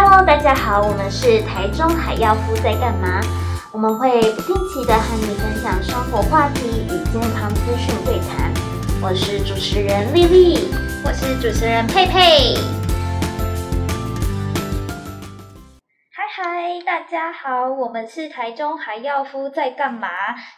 [0.00, 3.20] Hello，大家好，我们是台中海药夫在干嘛？
[3.72, 8.54] 我们会不定期的和你分享生活话题与健康资讯对谈。
[9.02, 10.68] 我是主持人丽丽，
[11.04, 12.77] 我是主持人佩佩。
[17.28, 20.08] 大家好，我们是台中还要夫在干嘛？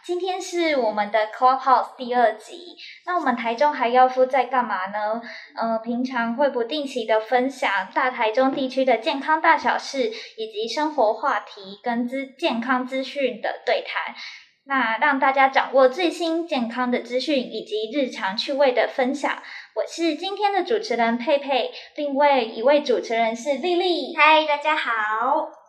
[0.04, 2.76] 今天是我们的 Clubhouse 第二集。
[3.04, 5.20] 那我们台中还要夫在干嘛呢？
[5.56, 14.14] 呃，平常会不定期的分享大台中地区的健康大小事，以及生活话题跟资健康资讯的对谈。
[14.66, 19.42] 那让大家掌握最新健康的资讯以及日常趣味的分享。
[19.74, 24.14] 我是今天的主持人佩佩，另外一位主持人是丽丽。
[24.16, 25.59] 嗨，大家好。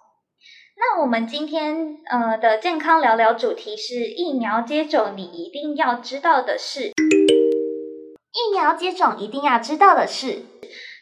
[0.83, 6.87] 那我们今天呃的健康聊聊主题是疫苗接种，你一定要知道的事。
[6.87, 10.43] 疫苗接种一定要知道的事。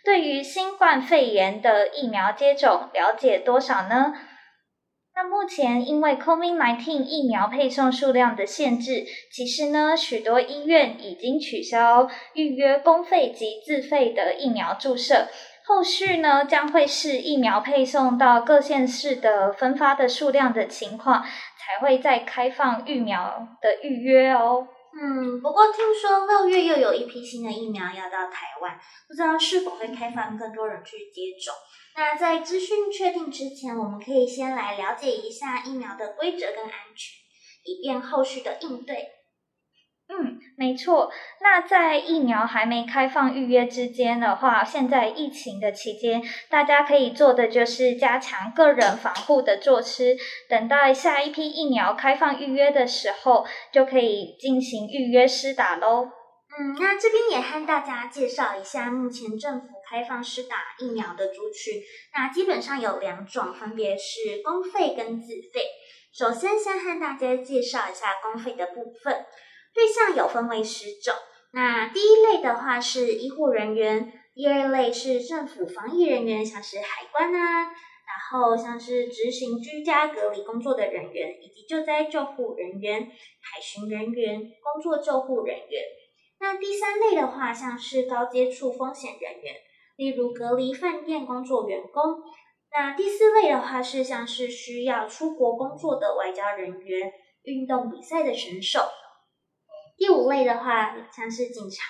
[0.04, 4.14] 对于新冠肺炎的疫苗接种了解多少呢？
[5.16, 15.30] 那目前因为 COVID-19 疫苗配送数量的限制，其实呢许多医院已经取消预约公费及自费的疫苗注射。
[15.70, 24.68] 后续呢，将会是疫苗配送到各县市的分发的数量的情况，才会再开放疫苗的预约哦。
[25.00, 31.54] 嗯，不过听说六月又有一批新的疫苗要到台湾，不知道是否会开放更多人去接种。
[31.96, 37.14] 那在资讯确定之前，我们可以先来了解一下疫苗的规则跟安全，
[37.64, 39.19] 以便后续的应对。
[40.12, 41.12] 嗯，没错。
[41.40, 50.18] 那在疫苗还没开放预约之间的话，现在疫情的期间，大家可以做的就是加强个人防护的措施。
[50.50, 56.10] 等待下一批疫苗开放预约的时候，就可以进行预约施打喽。
[56.58, 61.80] 嗯，那这边也和大家介绍一下目前政府开放施打疫苗的族群。
[62.16, 65.62] 那基本上有两种，分别是公费跟自费。
[66.12, 69.24] 首先，先和大家介绍一下公费的部分。
[69.74, 71.14] 对象有分为十种，
[71.54, 77.74] 那第一类的话是医护人员，第二类是政府防疫人员，像是海关啊，然
[78.32, 85.84] 后像是执行居家隔离工作的人员，以及救灾救护人员、海巡人员、工作救护人员。
[86.42, 89.56] 那第三类的话，像是高接触风险人员，
[89.98, 92.22] 例如隔离饭店工作员工。
[92.72, 97.12] 那第四类的话是像是需要出国工作的外交人员、
[97.44, 98.82] 运动比赛的选手。
[100.00, 101.84] 第五类的话，像是警察、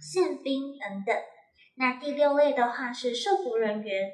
[0.00, 1.16] 宪兵等等。
[1.76, 4.10] 那第六类的话是社服人员。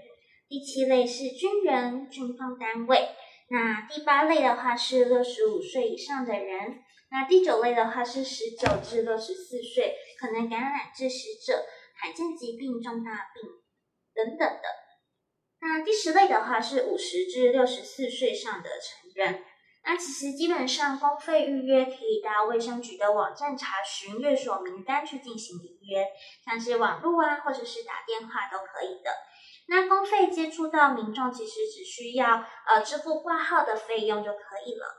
[0.47, 3.09] 第七类是军人、军方单位。
[3.49, 6.83] 那第八类的话是六十五岁以上的人。
[7.11, 11.65] 那第九类的话是十九至六十四岁，可能感染致死者、
[11.97, 13.51] 罕见疾病、重大病
[14.15, 14.63] 等等的。
[15.61, 19.45] 那第十类的话是五十至六十四岁上的成人。
[19.83, 26.07] 那其实基本上公费预约可以到卫生局的网站查询院所名单去进行预约，
[26.45, 29.11] 像是网络啊或者是打电话都可以的。
[29.69, 34.97] 那公费接触到民众其实只需要呃支付挂号的费用就可以了。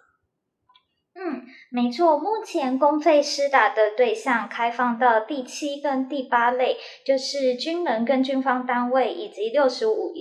[1.13, 10.13] 嗯，没错，目前公费施打的对象开放到第七跟第八类，就是军人跟军方单位以及六十五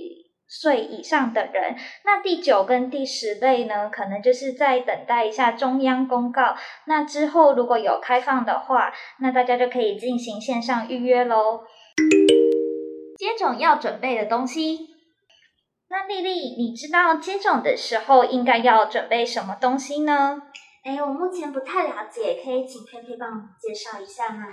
[0.53, 6.57] 岁以上的人，那第九跟第十类呢，可能就是在等待一下中央公告。
[6.87, 11.61] 那之后如果有开放的话，那大家就可以进行线上预约喽。
[13.17, 14.89] 接种要准备的东西，
[15.89, 20.41] 那丽丽，你知道接种的时候应该要准备什么东西呢？
[20.83, 24.47] 哎，我目前不太了解，可以请佩佩帮我介绍一下吗？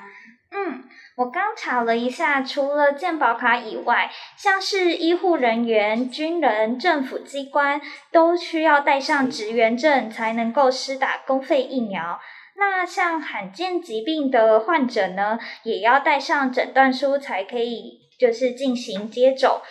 [0.51, 0.85] 嗯，
[1.17, 7.81] 我刚查了一下，除了健保卡以外，像是医护人员、军人、政府机关
[8.13, 12.21] 都需要带上职员证才能够施打公费疫苗。
[12.57, 19.63] 那像罕见疾病的患者呢，也要带上诊断书才可以，就是进行接种。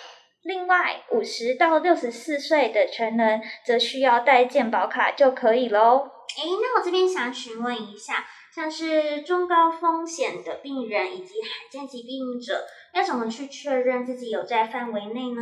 [0.41, 6.11] 另外，五十到六十四岁的成人则需要带健保卡就可以喽。
[6.35, 15.41] 诶，那我这边想询问一下，像是中高风险的病人以及罕见疾病者，要怎么去确认自己有在范围内呢？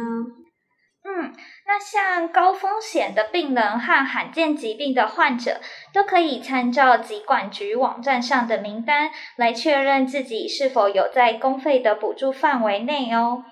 [1.08, 1.36] 嗯，
[1.68, 5.62] 那像高风险的病人和罕见疾病的患者，
[5.94, 13.44] 都可以参照疾管局网站上的名单来确认自己是否有在公费的补助范围内哦。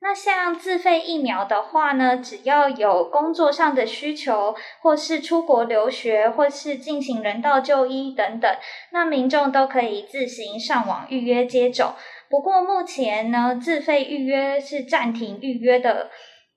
[0.00, 8.56] 那像自费疫苗的话呢，只要有工作上的需求，或是出国留学，或是进行人道就医等等，
[8.92, 11.94] 那民众都可以自行上网预约接种。
[12.30, 16.10] 不过目前呢，自费预约是暂停预约的，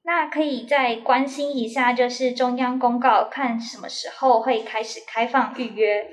[0.04, 6.08] 那可以再关心一下，就是中央公告，看什么时候会开始开放预约。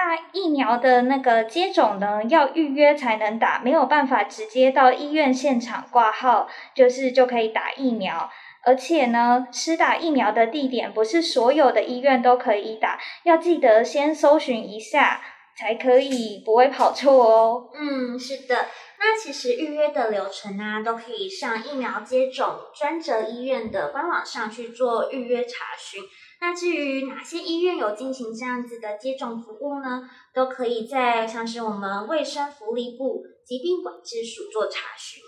[0.00, 8.30] 那疫苗的那个接种呢，要预约才能打，没有办法直接到医院现场挂号，就是就可以打疫苗。
[8.62, 15.20] 而且呢，施打疫苗的地点不是所有的医院都可以打，要记得先搜寻一下，
[15.56, 17.68] 才可以不会跑错哦。
[17.74, 18.66] 嗯，是的。
[19.00, 26.00] 那其实预约的流程啊，都可以上疫苗接种专责医院的官网上去做预约查询。
[26.40, 30.08] 那至于哪些医院有进行这样子的接种服务呢？
[30.32, 35.22] 都可以在像是我们卫生福利部疾病管制署做查询。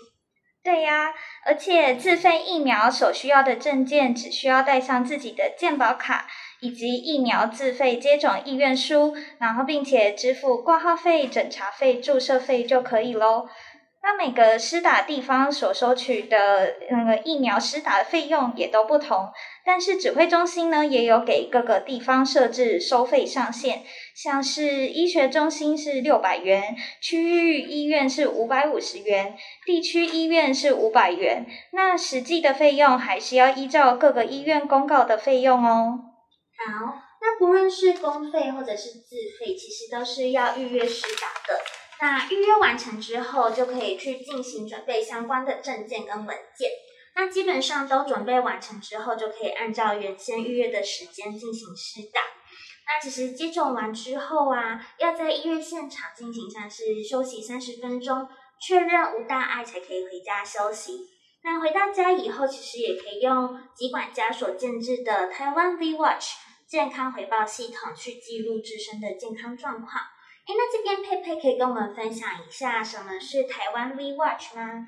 [0.63, 1.11] 对呀，
[1.43, 6.27] 而且自费疫苗所需要的证件，只需要带上自己的健保卡
[6.59, 13.47] 以及疫苗自费接种意愿书，然后并且支付挂号费、诊查费、注射费就可以喽。
[14.03, 19.29] 那每个施打地方所收取的那个疫苗施打的费用也都不同，
[19.63, 23.83] 但是指挥中心呢，也有给各个地方设置收费上限，
[24.15, 29.37] 像是医学中心是六百元，区域医院是五百五十元，
[29.67, 31.45] 地区医院是五百元。
[31.71, 35.99] 那实际的费用还是要依照各个医院公告的费用哦。
[36.57, 41.61] 好，那不论是公费或者是自费，其实都是要预约施打的。
[42.01, 46.69] 那预约完成之后，就可以去进行准备相关的证件跟文件。
[47.15, 52.21] 那基本上都准备完成之后，就可以按照原先预约的时间进行施打。
[52.87, 58.27] 那其实接种完之后啊，要在医院现场进行像是休息三十分钟，
[58.59, 60.93] 确认无大碍才可以回家休息。
[61.43, 66.29] 那回到家以后，其实也可以用疾管家所建制的台湾 V Watch
[66.67, 70.01] 健康回报系统去记录自身的健康状况。
[70.55, 74.87] 那这边佩佩可以跟我们分享一下什么是台湾 V Watch 吗？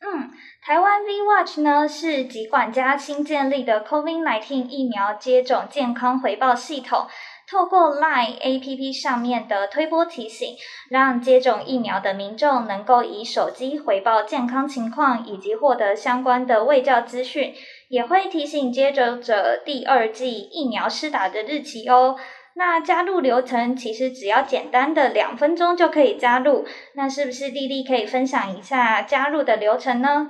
[0.00, 0.30] 嗯，
[0.60, 7.06] 台湾 V Watch 呢是疾管家新建立的 COVID-19 疫苗接种健康回报系统，
[7.48, 10.56] 透过 LINE APP 上面的推播提醒，
[10.90, 17.54] 让接种疫苗的民众能够以手机回报健康情况，以及获得相关的卫教资讯，
[17.88, 22.16] 也会提醒接种者第二剂疫苗施打的日期哦。
[22.56, 26.64] 那加入流程其实只要简单的两分钟就可以加入，
[26.94, 30.28] 那是不是丽丽可以分享一下加入的流程呢？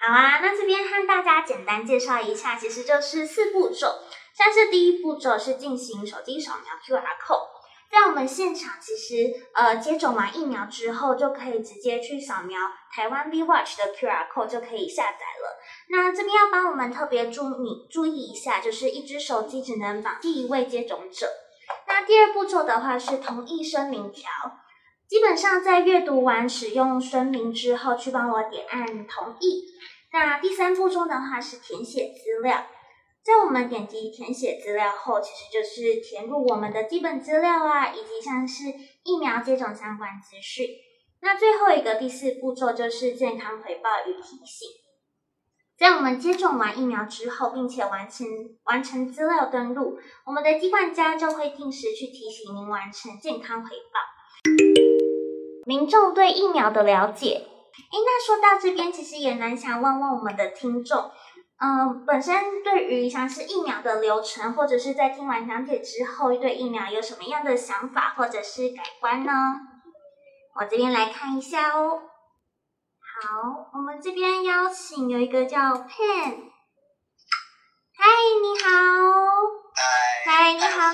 [0.00, 3.86] 好啊，那这边和大家简单介绍一下，其实就是四步骤。
[4.32, 7.46] 像是第一步骤是进行手机扫描 QR code，
[7.90, 12.58] 在我们现场其实呃接种完疫苗之后，就可以直接去扫描
[12.90, 15.60] 台湾 V Watch 的 QR code 就可以下载了。
[15.90, 21.28] 那这边要帮我们特别注意注意一下，就是一只手机只能绑定一位接种者。
[21.86, 24.30] 那第二步骤的话是同意声明条，
[25.08, 29.64] 基本上在阅读完使用声明之后，去帮我点按同意。
[30.12, 32.66] 那第三步骤的话是填写资料，
[33.24, 38.64] 在我们点击填写资料后，其实就是填入我们的基本资料啊，以及像是
[39.04, 40.66] 疫苗接种相关资讯。
[41.22, 44.68] 那最后一个第四步骤就是健康回报与提醒。
[45.80, 48.26] 在我们接种完疫苗之后，并且完成
[48.64, 53.98] 完成资料登录，我们的疾管家就会定时去提醒您完成健康回报。
[55.64, 57.46] 民众对疫苗的了解，诶，
[57.92, 61.10] 那说到这边，其实也蛮想问问我们的听众，
[61.58, 69.32] 嗯，本身对于像是疫苗的流程，或者是在听完讲解之后，对疫苗有什么样的想法或者是改观呢？
[70.60, 72.02] 我这边来看一下哦。
[73.20, 76.48] 好，我们这边邀请有一个叫 Pen，
[77.92, 78.06] 嗨，
[78.40, 78.70] 你好，
[80.24, 80.88] 嗨，你好，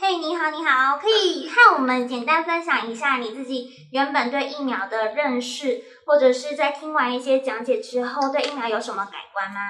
[0.00, 9.60] 嘿，你好，你好，可以和我们简单分享一下你自己原本对疫苗的认识，或者是在听完一些讲解之后，对疫苗有什么改观吗？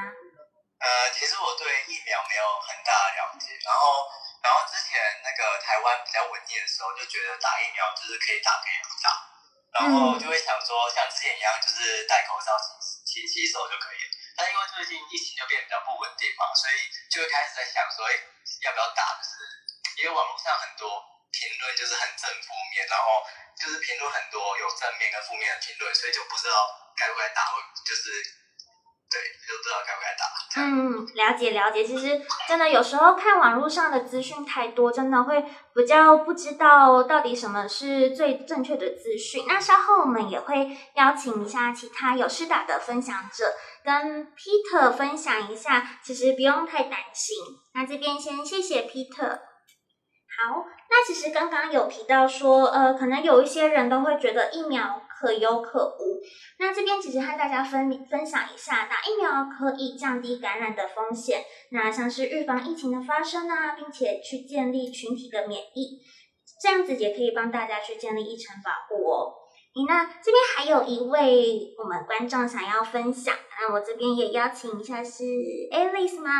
[0.78, 4.06] 呃，其实我对疫苗没有很大的了解，然后，
[4.46, 4.94] 然后之前
[5.26, 9.26] 那个台湾比较稳定的时候，就觉得打疫苗就是可以打，可以不打。
[9.78, 12.58] 然后就会想说，像之前一样，就是戴口罩、
[13.06, 14.08] 勤勤洗手就可以了。
[14.36, 16.76] 但因为最近疫情就变得比较不稳定嘛，所以
[17.10, 18.12] 就会开始在想说，哎，
[18.66, 19.14] 要不要打？
[19.18, 19.34] 就是
[20.02, 20.98] 因为网络上很多
[21.30, 23.22] 评论就是很正负面，然后
[23.54, 26.54] 就是评论很多有正面跟负面的评论，所以就不知道
[26.96, 27.46] 该不该打，
[27.86, 28.39] 就是。
[29.10, 30.24] 对，就不知道该不该打。
[30.56, 31.84] 嗯，了解了解。
[31.84, 39.44] 其实真的有时候看网络上的资讯太多，真的会比较不知道到底什么是最正确的资讯。
[39.48, 43.52] 那稍后我们也会邀请一下其他有施打的分享者，
[43.84, 45.98] 跟 Peter 分享一下。
[46.02, 47.36] 其实不用太担心。
[47.74, 49.40] 那这边先谢谢 Peter。
[50.40, 56.18] 好，那其实刚刚有提到说，呃，可能有一些人都会觉得疫苗可有可无。
[56.58, 61.42] 那这边其实和大家分分享一下，打疫苗可以降低感染的风险，
[61.72, 66.00] 那像是预防疫情的发生啊，并且去建立群体的免疫，
[66.62, 69.34] 这样子也可以帮大家去建立一层保护哦。
[69.86, 75.22] 那这边还有一位我们观众想要分享，那我这边也邀请一下是
[75.70, 76.30] Alice 吗？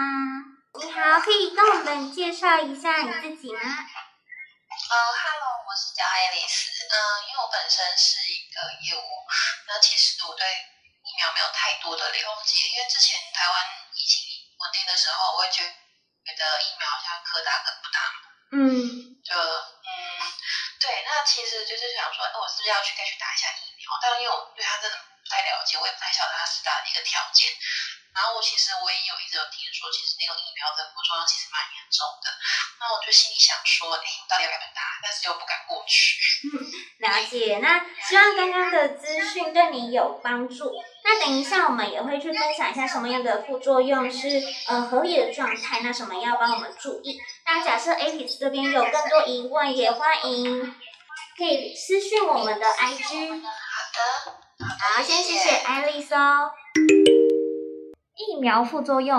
[0.79, 3.59] 你好，可以跟我们介绍一下你自己吗？
[3.59, 6.71] 呃，Hello，我是叫 Alice。
[6.87, 9.27] 嗯、呃，因为我本身是一个业务，
[9.67, 13.55] 那其实我对疫苗没有太多的了解，因为之前台湾
[13.95, 14.23] 疫情
[14.63, 18.19] 稳定的时候，我会觉得疫苗好像可打可不打嘛。
[18.55, 19.19] 嗯。
[19.27, 19.91] 就嗯，
[20.79, 23.91] 对，那其实就是想说，我是不是要去该去打一下疫苗？
[24.01, 27.51] 但因为我对它真的不太了解，我也不太晓得它是打的一个条件。
[28.11, 32.27] 然后我其实我也有一直有听说，其实那个疫苗的副作用其实蛮严重的。
[32.81, 34.99] 那我就心里想说，哎，到底要不要打？
[35.03, 36.19] 但是又不敢过去。
[36.51, 36.51] 嗯，
[36.99, 37.59] 了解。
[37.63, 40.73] 那希望刚刚的资讯对你有帮助。
[41.05, 47.19] 那等一下我们也会去分享一下什么样的副作用是呃合理的状态，那什么要帮我们注意。
[47.47, 50.75] 那假设 Alice 这边有更多疑问，也欢迎
[51.37, 53.43] 可以私讯我们的 IG。
[53.43, 53.47] 好
[53.95, 56.51] 的，好，先谢谢 Alice 哦。
[58.29, 59.17] 疫苗副作用，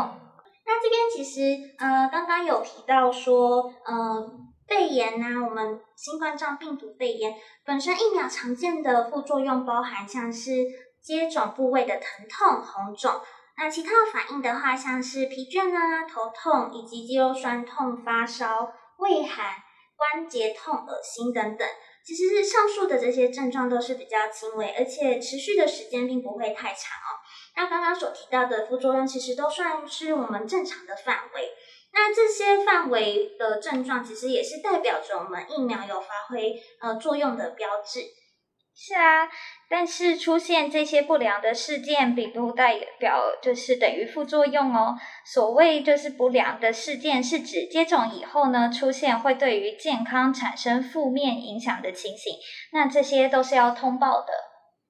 [0.66, 4.32] 那这边其实呃刚刚有提到说，呃
[4.68, 7.34] 肺炎呐、我们新冠状病毒肺炎
[7.66, 10.52] 本身疫苗常见的副作用包含像是
[11.02, 13.12] 接种部位的疼痛、红肿，
[13.58, 19.56] 那其他的反应的话，像是疲倦啊、头痛以及肌肉酸痛、发烧、畏寒、
[19.98, 21.68] 关节痛、恶心等等。
[22.04, 27.22] 其实是上述的这些症状都是比较轻微，而且持续的时间并不会太长哦。
[27.56, 31.50] 那刚刚所提到的副作用，其实都算是我们正常的范围。
[31.94, 38.02] 那这些范围的症状，其实也是代表着我们疫苗有发挥呃作用的标志。
[38.74, 39.30] 是啊，
[39.70, 44.96] 但是出现这些不良的事件，并不代表就是等于副作用哦。
[45.26, 52.34] 所谓就是不良的事件，是指接种以后呢，出现会对于健康产生负面影响的情形。
[52.72, 54.32] 那这些都是要通报的。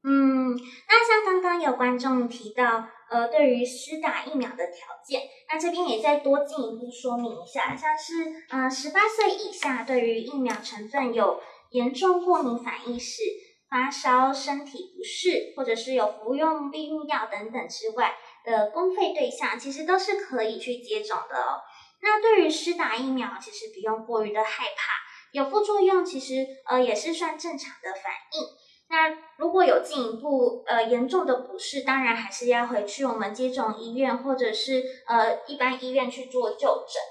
[0.04, 8.14] 嗯，那像刚刚有观众提到，呃，对于施打疫苗的条件，那这边也再多进一步说明一下，像是
[8.50, 11.40] 呃，十八岁以下对于疫苗成分有
[11.70, 13.22] 严重过敏反应时，
[13.70, 21.62] 发烧、身体不适，或者是有服用避孕药等等之外的公费对象，其实都是可以去接种的哦。
[22.02, 24.94] 那对于施打疫苗，其实不用过于的害怕，
[25.32, 28.48] 有副作用，其实呃也是算正常的反应。
[28.92, 37.02] 那如果有进一步呃严重的不适，当然还是要回去我们接种医院或者是呃一般医院去做就诊。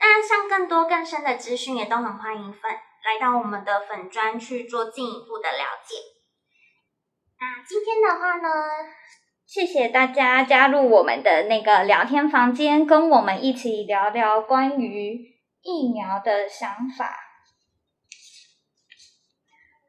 [0.00, 5.96] 那像更多更深的资讯，也都很欢迎粉来到我们的粉专去做进一步的了解。
[7.38, 8.48] 那今天的话呢，
[9.46, 15.26] 谢谢大家加入我们的那个聊天房间，跟我们一起聊聊关于
[15.62, 17.27] 疫苗的想法。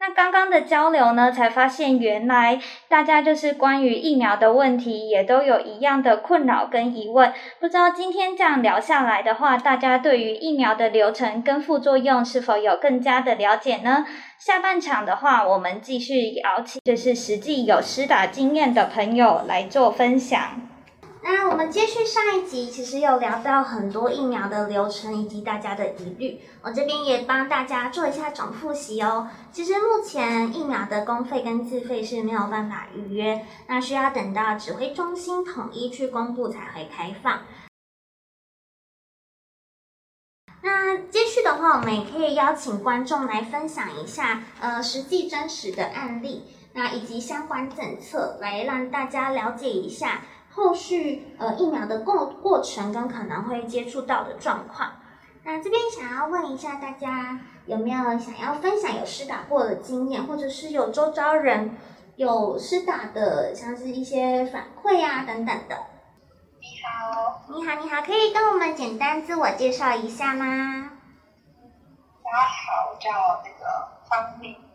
[0.02, 7.34] 那刚刚的交流呢，才发现原来大家就是关于疫苗的问题，也都有一样的困扰跟疑问。
[7.60, 14.06] 不知道今天这样聊下来的话，大家对于疫苗的流程跟副作用是否有更加的了解呢？
[14.38, 20.69] 下半场的话，我们继续邀请就是实际有施打经验的朋友来做分享。
[21.32, 29.30] 那我们接续上一集，其实有聊到很多疫苗的流程以及大家的疑虑，我这边也帮大家做一下总复习哦。
[29.52, 37.42] 其实目前疫苗的公费跟自费是没有办法预约，那需要等到指挥中心统一去公布才会开放。
[40.64, 50.24] 那接续的话，我们也可以邀请观众来分享一下，呃，实际真实的案例，那以及相关政策，来让大家了解一下。
[50.60, 54.92] 后续呃疫苗的过过程跟可能会接触到的状况，
[55.44, 61.78] 那这边想要问一下大家有没有想要分享有施打过的经验，或者是有周遭人
[62.18, 65.78] 有施打的，像是一些反馈啊等等的。
[66.60, 70.92] 你好，你好，你好，可以跟我们简单自我介绍一下吗？
[72.22, 73.10] 大家好，我叫
[73.46, 74.69] 那个方敏。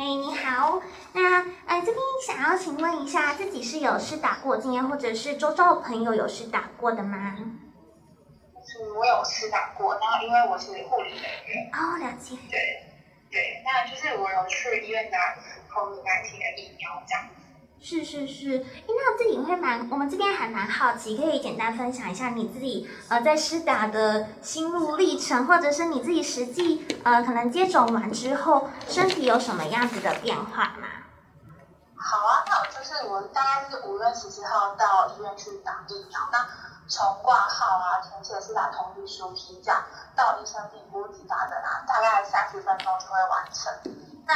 [0.00, 0.80] 嘿，hey, 你好。
[1.12, 7.36] 那呃，这边想要请问一下，自己是有试打过经验，或者是周遭的朋友有试打过的吗？
[8.64, 9.92] 是，我有试打过。
[10.00, 11.70] 然后因为我是护理人员。
[11.74, 12.34] 哦，了解。
[12.50, 12.82] 对
[13.30, 15.36] 对，那就是我有去医院打
[15.68, 16.00] COVID-19
[16.38, 17.39] 的疫苗这样子。
[17.82, 30.88] 是是是，那自己会蛮，我们这边还蛮好奇，可以简单分享一下你自己呃在施打的心路历程，或者是你自己实际呃可能接种完之后，身体有什么样子的变化吗？
[31.96, 36.46] 好啊，那就是我大概是五月十七号到医院去打疫苗，那
[36.86, 43.72] 从挂号啊、填写施打同意书、批假到医生评估及打针啊，大概三十分钟就会完成。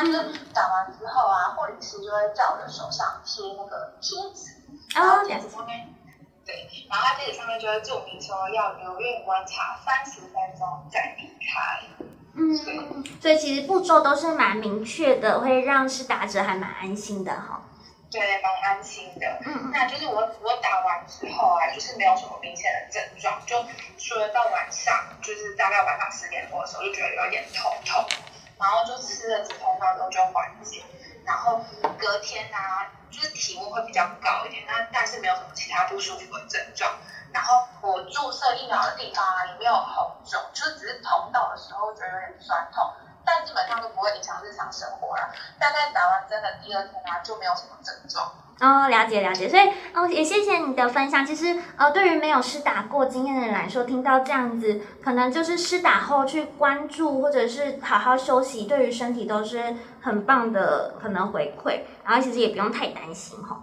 [0.02, 4.56] 那就打完之后啊，护理师就会在我的手上贴那个贴纸，
[4.94, 5.94] 然后贴纸上面，
[6.44, 11.86] 对，然后他贴纸上面就会注明说要留院观察三十分钟再离开。
[12.36, 12.56] 嗯，
[13.20, 17.62] 所以其实步骤都是蛮明确的，会让是打者还蛮安心的哈。
[18.10, 19.38] 对，蛮安心的。
[19.46, 23.64] 嗯，那就是我我打完之后啊，就是没有什么明显的症状，就
[23.98, 28.04] 除了到晚上，就是大概晚上十点多的时候，就觉得有点头痛。
[28.58, 30.84] 然后就吃了止痛药之后就缓解，
[31.24, 31.60] 然后
[31.98, 36.90] 隔天啊，就是体温会比较高一点，但但是没有什么其他不舒服的症状。
[37.32, 42.92] 然后我注射疫苗的地方啊，也没有红肿，就是只是痛到的时候觉得有点酸痛，
[43.24, 45.34] 但基本上都不会影响日常生活了。
[45.58, 48.32] 大概打完针的第二天啊，就没有什么症状。
[48.60, 51.26] 哦，了解了解，所以哦，也谢谢你的分享。
[51.26, 61.80] 其实呃，对于没有施打过经验的人来说，听到这样子，可能就是施打后去关注，或者是好好休息，对于身体都是很棒的可能回馈。
[62.04, 63.60] 然后其实也不用太担心哈。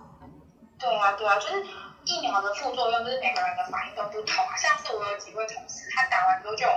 [0.78, 1.64] 对啊，对啊，就是
[2.04, 4.52] 疫苗的副作用，就是每个人的反应都不同啊。
[4.58, 6.72] 像是我有几位同事，他打完之后就有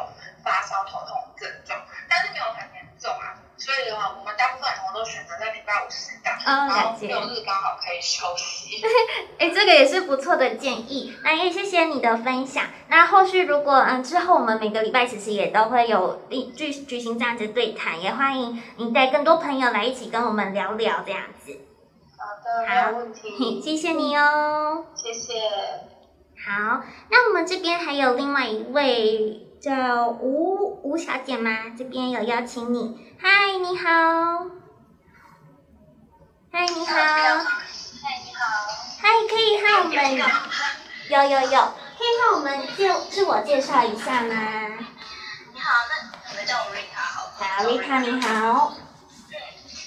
[0.45, 1.77] 发烧、头痛症状，
[2.09, 3.35] 但是没有很严重啊。
[3.57, 8.83] 所以的话，我们大部分人都选择在礼拜五施打，哦，然后六日刚好可以休息。
[9.39, 11.15] 哎，这个也是不错的建议。
[11.23, 12.65] 那也谢谢你的分享。
[12.89, 16.23] 那后续如果嗯之后我们每个礼拜其实也都会有
[16.57, 21.53] 举举行这样子对谈，也欢迎您带更多朋友来一起跟我们聊聊这样子。
[22.19, 23.61] 好的，没有问题。
[23.63, 24.87] 谢谢你哦。
[24.97, 25.33] 谢谢。
[26.45, 29.49] 好，那我们这边还有另外一位。
[29.65, 31.71] 叫吴吴小姐吗？
[31.75, 33.15] 这边有邀请你。
[33.19, 33.87] 嗨，你好。
[36.53, 36.95] 嗨，你好。
[36.95, 38.45] 嗨，你好。
[39.01, 40.19] 嗨，可以和我们
[41.09, 44.35] 有有有，可以和我们介自我介绍一下吗？
[45.55, 47.33] 你好，那你们叫我 Rita 好。
[47.39, 48.75] 好，Rita 你好。
[48.77, 49.35] 嗯，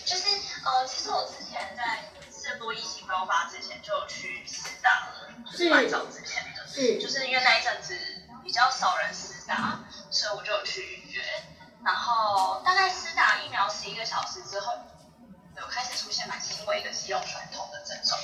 [0.07, 0.27] 就是
[0.65, 2.09] 呃，其实我之前在
[2.43, 7.95] 这波疫情爆发之前就去施打了，是蛮早之前的，是，就是因为那一阵子
[8.43, 9.79] 比较少人施打，
[10.11, 11.23] 所以我就有去预约。
[11.83, 14.73] 然后大概施打疫苗十一个小时之后，
[15.57, 18.19] 有开始出现蛮轻微的肌肉酸痛的症状。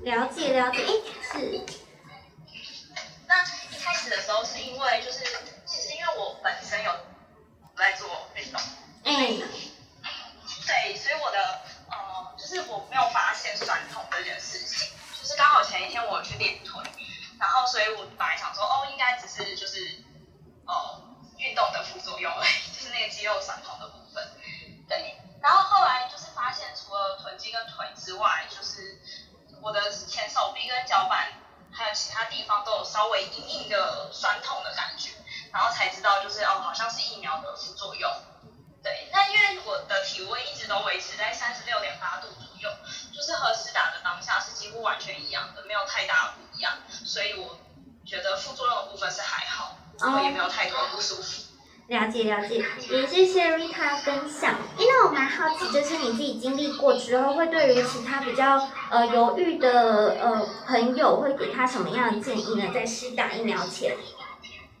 [0.00, 0.86] 了解了解，
[1.32, 1.64] 是。
[3.26, 5.24] 那一开始的时候是因为就是，
[5.66, 6.94] 其实因为我本身有
[7.76, 8.60] 在做运动，
[9.04, 9.12] 嗯，
[10.66, 11.60] 对，所以我的
[11.90, 14.88] 呃，就是我没有发现酸痛这件事情，
[15.20, 16.82] 就是刚好前一天我去练腿。
[17.38, 20.02] 然后，所以我本来想说，哦，应该只是就是，
[20.68, 21.00] 呃，
[21.38, 22.30] 运动的副作用，
[22.72, 24.30] 就是那个肌肉酸痛的部分。
[24.86, 25.16] 对。
[25.40, 29.00] 然后后来就是发现，除了臀肌跟腿之外，就是
[29.62, 31.32] 我的前手臂跟脚板，
[31.72, 35.10] 还有其他地方都有稍微隐隐的酸痛的感觉。
[35.50, 38.12] 然后才知道，就是哦，好像是疫苗的副作用。
[38.82, 39.08] 对。
[39.10, 42.70] 那因为我的体温一直都维持在三十六点八度左右，
[43.14, 46.76] 就是和施打的当下是几乎完全一样的，没有太大不一样。
[46.90, 47.58] 所以我
[48.04, 51.42] 觉得副作用的部分是还好，然后也没有太多不舒服。
[51.42, 51.44] 哦、
[51.88, 54.58] 了解了解，也谢谢 Rita 分享。
[54.76, 62.70] 因为我蛮好奇，就是你自己经历过之后，会对于其他比较呃犹豫的呃朋友，会给他什么样的建议呢？
[62.74, 63.96] 在施打疫苗前？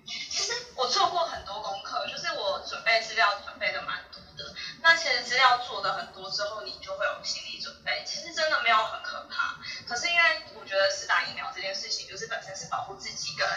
[0.04, 4.54] 其实我做过很多功课，就是我准备资料准备的蛮多的。
[4.82, 8.04] 那其实资料做的很多之后，你就会有心理准备。
[8.06, 9.56] 其实真的没有很可怕。
[9.88, 10.20] 可是因为
[10.60, 13.48] 我觉得施打疫苗这件事情，就是本身是保护自己跟，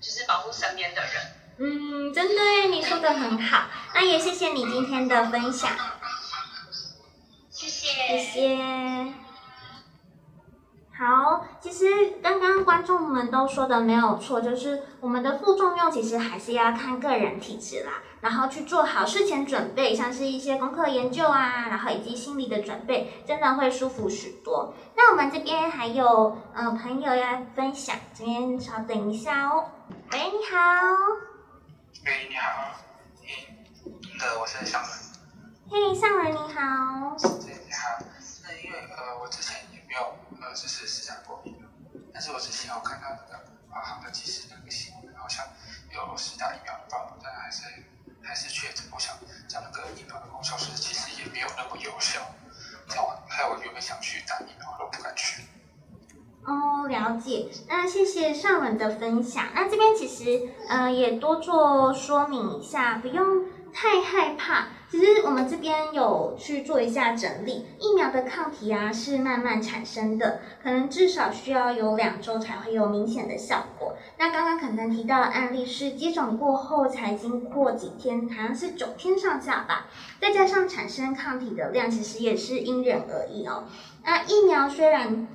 [0.00, 1.12] 就是保护身边的人。
[1.60, 3.66] 嗯，真的，你说的很好。
[3.94, 5.76] 那也谢谢你今天的分享。
[7.50, 7.88] 谢谢。
[8.18, 8.87] 谢谢。
[10.98, 24.74] 好，其实刚刚观众们都说的没有错，就是我们的副作用其实还是要看个人体质啦，然后去做好事前准备，像是一些功课研究啊，然后以及心理的准备，真的会舒服许多。
[24.96, 29.66] 那我们这边还有嗯、呃、朋友要分享，这边稍等一下哦。
[30.10, 30.58] 喂，你好。
[32.06, 32.74] 喂，你好。
[34.20, 34.90] 呃，我是尚文。
[35.70, 37.16] 嘿，尚文你好。
[37.46, 38.04] 对，你好。
[38.42, 40.12] 那因为呃，我之前也没有。
[40.40, 41.68] 呃，这是施打过疫苗，
[42.12, 45.44] 但是我之前有看到那个华航的其实那个新闻，好像
[45.92, 47.64] 有十打疫苗的报道，但还是
[48.22, 48.84] 还是确诊。
[48.92, 49.16] 我想
[49.48, 52.20] 讲那个疫苗的功效是其实也没有那么有效。
[52.88, 55.42] 像我还有原本想去打疫苗，都不敢去。
[56.44, 57.50] 哦了解。
[57.68, 59.48] 那谢谢尚伦的分享。
[59.54, 64.68] 那这边其实呃也多做说明一下，不用太害怕。
[64.90, 73.96] 其实我们这边有去做一下整理，疫苗的抗体啊是慢慢产生的，可能至少需要有两周才会有明显的效果。
[74.16, 83.64] 那刚刚可能提到的案例是接种过后才经过几天，好像是九天上下吧，再加上产生抗体的量，其实也是因人而异哦。
[84.04, 85.28] 那疫苗虽然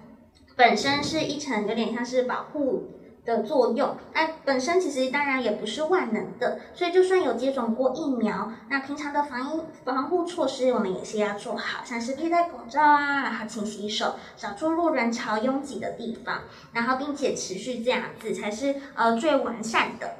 [0.55, 2.89] 本身是一层有点像是保护
[3.25, 16.41] 的作用，那本身其实当然也不是万能的，所以就算有接种过疫苗，那平常的防疫防护措施我们也是要做好，像是佩戴口罩啊，然后勤洗手，少出入人潮拥挤的地方，
[16.73, 20.15] 然后并且持续这样子才是呃最完善的。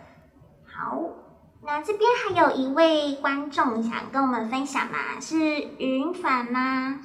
[0.65, 1.01] 好，
[1.61, 6.99] 那这边还有一位观众想跟我们分享嘛，是云凡吗？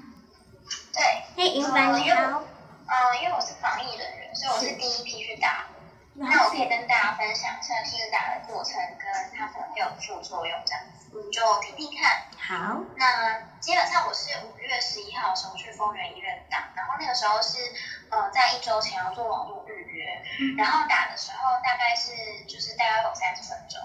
[0.92, 2.42] 对，嘿，云凡你好。
[2.86, 5.66] 呃，因为我是防疫人员，所以我是第一批去打。
[6.20, 12.26] 那我可以跟大家分享一下是打的过程，跟它可能会有副作用这样子，你就听听看。
[12.36, 12.80] 好。
[12.96, 17.58] 那基本上我是五月十一号的时候去丰原医院打，然后那个时候是
[18.10, 22.10] 呃在一周前要做网络预约，嗯、然后打的时候大概是
[22.46, 23.80] 就是大概有三十分钟，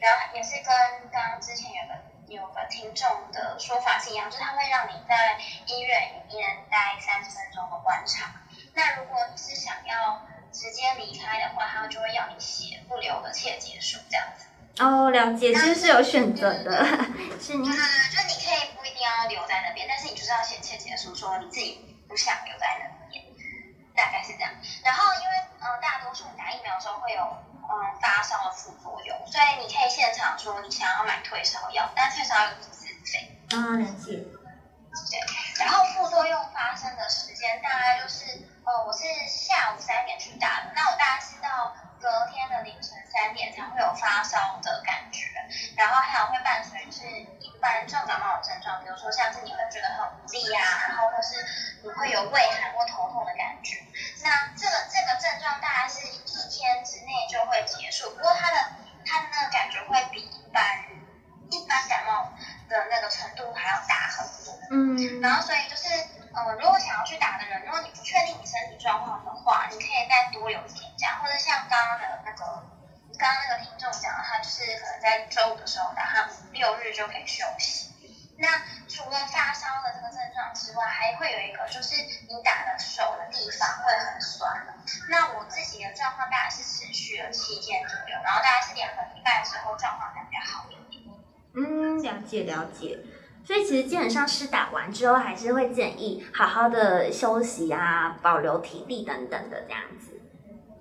[0.00, 1.94] 然后也是跟刚刚之前有个
[2.28, 8.30] 有个听众的说法是一样，就是他会让你在医院里面待三十分钟的观察。
[8.74, 10.20] 那如果你是想要
[10.58, 14.46] 直接离开的话，他们就会要你写不留的切结束这样子。
[14.82, 16.84] 哦，了解，其实是有选择的，
[17.38, 17.68] 是你。
[17.68, 23.24] 对对对，就你可以不一定要留在那边，但是你就是要写切结束，说你自己不想留在那边，
[23.94, 24.50] 大概是这样。
[24.82, 27.70] 然后因为呃大多数打疫苗的时候会有嗯
[28.02, 33.30] 发烧的副作用，所以你可以现场说你想要买退烧药，但退烧药是自费。
[33.54, 34.26] 啊，了解。
[35.10, 35.20] 对，
[35.64, 38.47] 然后副作用发生的时间大概就是。
[38.68, 45.24] 哦，我是下午三点去打的，那我大概是到隔天的凌晨三点才会有发烧的感觉，
[45.74, 47.08] 然后还有会伴随是
[47.40, 51.40] 一般重感冒的症状，比如说像是你会觉得很无力啊，然后或是
[51.82, 53.80] 你会有畏寒或头痛的感觉。
[54.22, 58.56] 那这个这个症状大概是一天之内就会结束，不过它的
[59.06, 60.84] 它的那个感觉会比一般
[61.48, 62.34] 一般感冒
[62.68, 64.60] 的那个程度还要大很多。
[64.70, 65.88] 嗯，然后所以就是。
[66.46, 72.44] 呃，如果想要去打的人，如果你不确定你身体状况的话，你可以再多留一天假，或者像刚刚的那个，
[73.18, 77.90] 刚刚那个听众讲的，他就是可能在周五的时候打，他六日就可以休息。
[78.40, 78.46] 那
[78.86, 81.96] 除了发烧的这个症状之外，还会有一个就是
[82.28, 84.64] 你打的手的地方会很酸。
[85.10, 91.02] 那我自己的状况大概是持续了七天左右，然后大概是两个礼拜之后状况才比较好一点。
[91.56, 93.00] 嗯，了解了解。
[93.48, 100.20] 所以其实基本上是打完之后，还是会建议好好的休息啊，保留体力等等的这样子。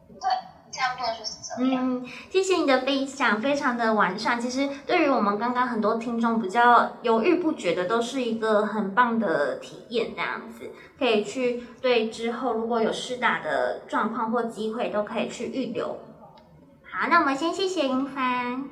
[0.10, 0.30] 对，
[0.70, 2.02] 差不多就是这样。
[2.02, 4.38] 嗯，谢谢你的分享，非常的完善。
[4.38, 16.00] 其实对于我们刚刚很多听众比较犹豫不决的，都是一个很棒的体验，这样子可以去对之后如果有试打的状况或机会，都可以去预留。
[16.84, 18.66] 好，那我们先谢谢云帆。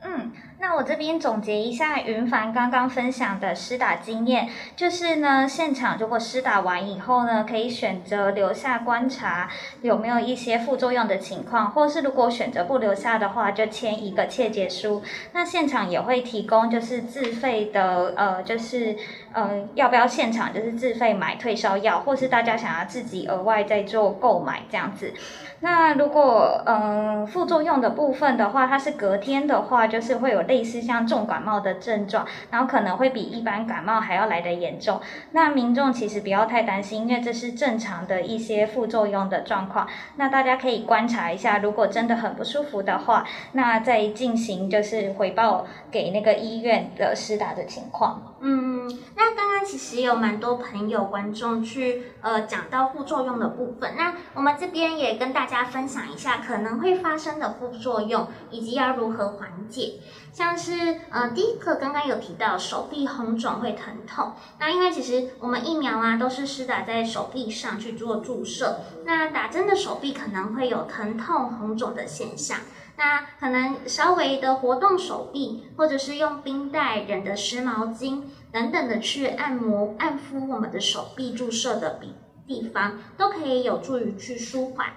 [0.00, 9.48] 嗯，那我这边总结一下云凡刚刚分享的施打经验，就是呢，现场如果施打完以后呢，可以选择留下观察
[9.82, 15.00] 有没有一些副作用的情况，或是如果选择不留下的话，就签一个切结书。
[15.32, 18.96] 那现场也会提供就是自费的，呃，就是
[19.32, 25.14] 呃，要不要现场就是自费买退烧药，或是大家想要自己额外再做购买这样子。
[25.60, 35.00] 那如果嗯、副作用的部分的话，它是隔天的话，就是会有类似像重感冒的症状，然后可能会比一般感冒还要来得严重。
[35.30, 39.86] 那民众其实不要太担心，因为这是正常的一些副作用的状况。
[40.16, 48.34] 那大家可以观察一下，如果真的很不舒服的话，那再进行就是回报给那个医院的施打的情况。
[48.40, 59.94] 嗯，那刚刚其实有蛮多朋友观众去呃讲到副作用的部分，那我们这边也跟大家分享一下可能会发生的副作用，以及要如何缓解。
[60.32, 72.58] 像是呃第一个刚刚有提到手臂红肿会疼痛，那因为其实我们疫苗啊都是施打在手臂上去做注射，那打针的手臂可能会有疼痛红肿的现象。
[72.96, 82.14] 那可能稍微的活动手臂，或者是用冰袋、忍的湿毛巾等等的去按摩、按敷我们的手臂注射的地
[82.44, 84.88] 地方，都可以有助于去舒缓。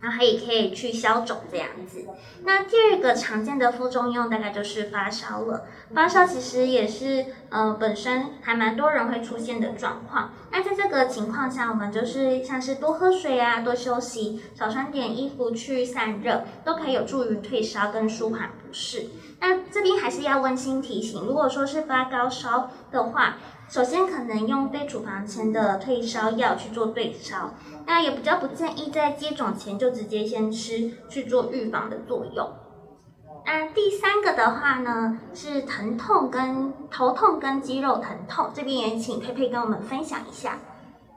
[0.00, 2.04] 然后也可以去消肿这样子。
[2.44, 5.66] 那第二个常见的副作用大概就是发烧了。
[5.94, 10.32] 发烧其实也是呃本身还蛮多人会出现的状况。
[10.50, 19.06] 那在这个情况下，我们就是像是多喝水啊，多休息，少穿点衣服去散热，都可以有助于退烧跟舒缓不适。
[19.38, 23.36] 那这边还是要温馨提醒，如果说是发高烧的话，
[23.68, 32.48] 首先可能用非处方签的退烧药去做对烧，那也比较不建议在接种前就直接先吃去做预防的作用。
[33.44, 40.58] 那第三个的话呢，是疼痛跟头痛跟肌肉疼痛，这边也请佩佩跟我们分享一下。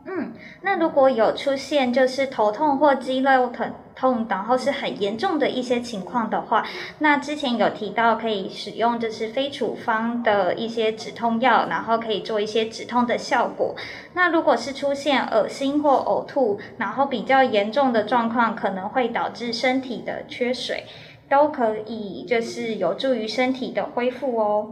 [0.06, 6.66] 嗯，那如果有出现就是头痛或肌肉疼痛，然后是很严重的一些情况的话，
[7.00, 13.76] 那之前有提到可以使用就是非处方的一些止痛药，然后可以做一些止痛的效果。
[14.14, 20.86] 那如果是出现恶心或呕吐，然后比较严重的状况，可能会导致身体的缺水，
[21.30, 24.72] 都可以就是有助于身体的恢复哦。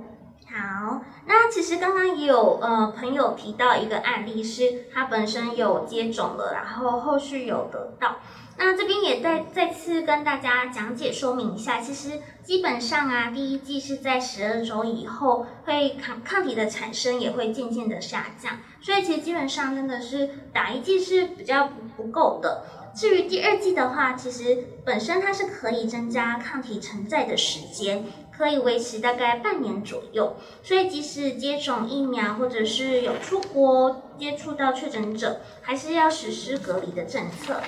[0.57, 8.15] 好，那其实刚刚也有呃朋友提到一个案例，是他本身有接种了，然后后续有得到。
[8.59, 22.63] 那这边也再再次跟大家讲解说明一下，其实基本上啊，第一剂是在十二周以后，会抗抗体的产生也会渐渐的下降，所以其实基本上真的是打一剂是比较不不够的。
[22.95, 28.03] 至于第二剂的话，其实本身它是可以增加抗体存在的时间。
[28.37, 37.61] 可以维持大概半年左右，所以即使接种疫苗或者是有出国接触到确诊者，还是要实施隔离的政策。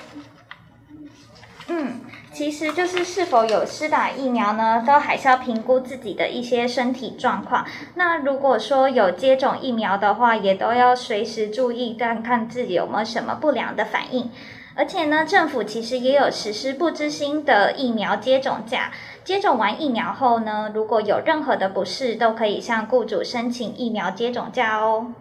[1.72, 2.02] 嗯，
[2.34, 7.66] 其实就是是否有施打疫苗呢，都还是要评估自己的一些身体状况。
[7.96, 14.32] 那如果说有接种疫苗的话，也都要随时注意，看看自己有没有什么不良的反应。
[14.80, 18.94] 而且呢，政府其实也有实施不知心的疫苗接种假。
[19.26, 25.14] 接种完疫苗后呢，如果有任何的不适，都可以向雇主申请疫苗接种假哦。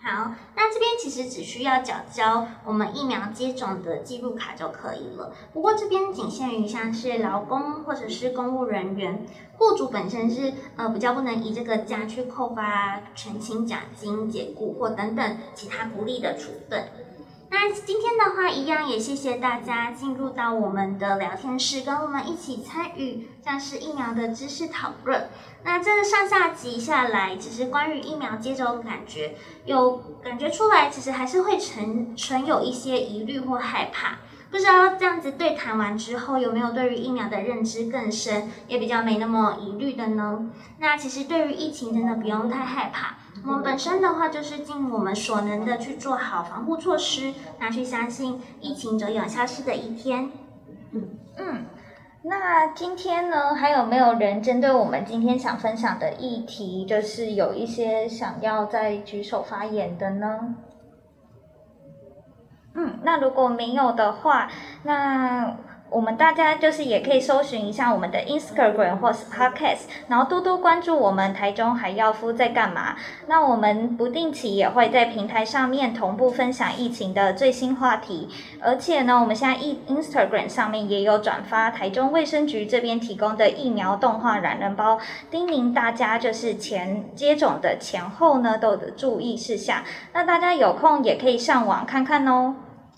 [0.00, 5.32] 好，那这边其实只需要缴交我们疫苗接种的记录卡就可以了。
[5.52, 9.26] 不过这边仅限于像是劳工或者是公务人员，
[9.58, 16.84] 雇主本身是呃比较不能以这个假去扣发全勤奖金、解雇或等等其他不利的处分。
[17.54, 25.28] 那今天的话，一样也谢谢大家进入到我们的聊天室，跟我们一起参与像是疫苗的知识讨论。
[25.62, 29.36] 那这个上下集下来，其实关于疫苗接种感觉，
[29.66, 34.18] 有感觉出来，其实还是会存存有一些疑虑或害怕。
[34.50, 40.50] 不知道这样子对谈完之后，有没有对于疫苗的认知更深，也比较没那么疑虑的呢？
[40.78, 43.14] 那其实对于疫情，真的不用太害怕。
[43.46, 50.30] 我们本身的话，就是尽我们所能的去做好防护措施，那去相信疫情总有消失的一天。
[50.92, 51.66] 嗯嗯，
[52.22, 60.54] 那今天呢，还有没有人针对我们今天想分享的议题，就是有一些想要再举手发言的呢？
[62.74, 64.50] 嗯，那如果没有的话，
[64.84, 65.56] 那。
[65.94, 72.96] 我们大家就是也可以搜寻一下我们的 Instagram 或是 Podcast，然后多多关注我们台中海药夫在干嘛。
[73.28, 78.28] 那我们不定期也会在平台上面同步分享疫情的最新话题，
[78.60, 79.54] 而且呢，我们现在
[79.86, 84.98] Instagram 上面也有转发台中卫生局这边提供的疫苗动画懒人包，
[85.30, 89.84] 叮咛大家就是前接种的前后呢都有的注意事项。
[90.12, 92.56] 那大家有空也可以上网看看哦。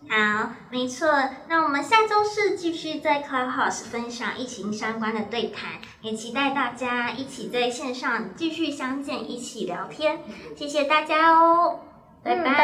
[0.08, 1.08] 好，没错。
[1.48, 10.20] 那我们下周四继续在 Clubhouse 分享疫情相关的对谈，也期待大家一起在线上继续相见，一起聊天。
[10.56, 11.80] 谢谢大家哦，
[12.22, 12.42] 拜拜。
[12.42, 12.60] 嗯，拜。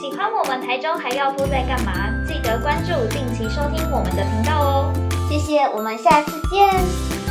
[0.00, 2.10] 喜欢我们台中还要夫在干嘛？
[2.26, 4.92] 记得关注，定期收听我们的频道哦。
[5.28, 7.21] 谢谢，我们下次见。